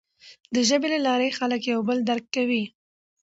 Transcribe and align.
د 0.53 0.55
ژبې 0.69 0.87
له 0.93 0.99
لارې 1.07 1.35
خلک 1.37 1.61
یو 1.71 1.79
بل 1.87 1.97
درک 2.09 2.25
کوي. 2.35 2.63